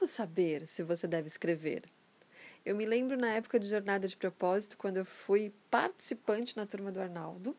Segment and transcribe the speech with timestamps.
[0.00, 1.82] Como saber se você deve escrever?
[2.64, 6.90] Eu me lembro na época de jornada de propósito, quando eu fui participante na turma
[6.90, 7.54] do Arnaldo,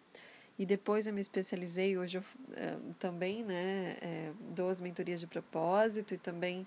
[0.58, 2.00] e depois eu me especializei.
[2.00, 2.24] Hoje eu
[2.56, 6.66] é, também né, é, dou as mentorias de propósito e também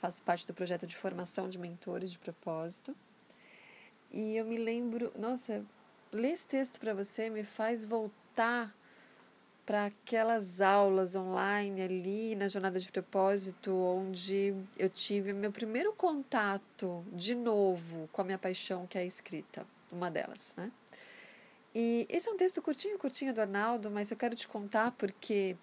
[0.00, 2.92] faço parte do projeto de formação de mentores de propósito.
[4.10, 5.64] E eu me lembro, nossa,
[6.12, 8.74] ler esse texto para você me faz voltar
[9.66, 17.04] para aquelas aulas online ali na jornada de propósito, onde eu tive meu primeiro contato
[17.12, 20.70] de novo com a minha paixão, que é a escrita, uma delas, né?
[21.74, 25.56] E esse é um texto curtinho, curtinho do Arnaldo, mas eu quero te contar porque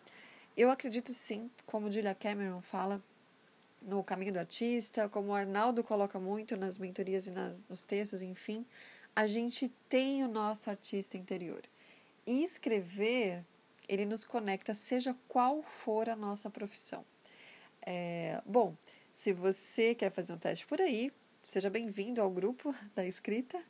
[0.58, 3.02] eu acredito sim, como Julia Cameron fala
[3.82, 8.22] no Caminho do Artista, como o Arnaldo coloca muito nas mentorias e nas, nos textos,
[8.22, 8.66] enfim,
[9.16, 11.62] a gente tem o nosso artista interior.
[12.26, 13.44] E escrever
[13.88, 17.06] ele nos conecta, seja qual for a nossa profissão.
[17.82, 18.76] É, bom,
[19.14, 21.12] se você quer fazer um teste por aí,
[21.48, 23.62] seja bem-vindo ao grupo da escrita,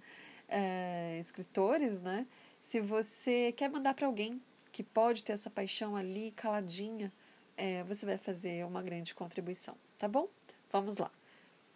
[0.48, 2.28] é, escritores, né?
[2.60, 7.12] Se você quer mandar para alguém que pode ter essa paixão ali caladinha,
[7.58, 10.28] é, você vai fazer uma grande contribuição, tá bom?
[10.72, 11.12] Vamos lá.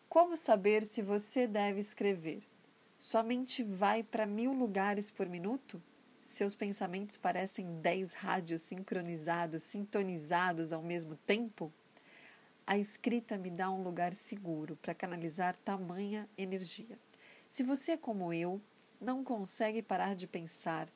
[0.07, 2.43] Como saber se você deve escrever?
[2.97, 5.81] Sua mente vai para mil lugares por minuto?
[6.25, 11.71] Seus pensamentos parecem dez rádios sincronizados, sintonizados ao mesmo tempo?
[12.65, 16.97] A escrita me dá um lugar seguro para canalizar tamanha energia.
[17.47, 18.59] Se você é como eu,
[18.99, 20.89] não consegue parar de pensar,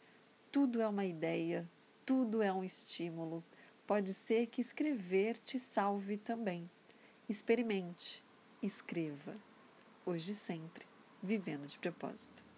[0.51, 1.69] tudo é uma ideia,
[2.03, 3.43] tudo é um estímulo.
[3.85, 6.67] Pode ser que escrever te salve também.
[7.29, 8.25] Experimente,
[8.63, 9.35] escreva.
[10.03, 10.87] Hoje e sempre,
[11.21, 12.48] vivendo de propósito.